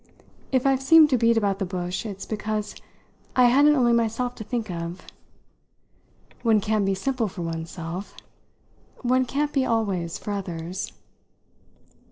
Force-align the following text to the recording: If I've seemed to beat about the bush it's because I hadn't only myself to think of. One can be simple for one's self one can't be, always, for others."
If 0.51 0.65
I've 0.65 0.81
seemed 0.81 1.11
to 1.11 1.17
beat 1.19 1.37
about 1.37 1.59
the 1.59 1.63
bush 1.65 2.07
it's 2.07 2.25
because 2.25 2.73
I 3.35 3.45
hadn't 3.45 3.75
only 3.75 3.93
myself 3.93 4.33
to 4.33 4.43
think 4.43 4.71
of. 4.71 5.05
One 6.41 6.59
can 6.59 6.83
be 6.83 6.95
simple 6.95 7.27
for 7.27 7.43
one's 7.43 7.69
self 7.69 8.15
one 9.03 9.25
can't 9.25 9.53
be, 9.53 9.63
always, 9.63 10.17
for 10.17 10.31
others." 10.31 10.91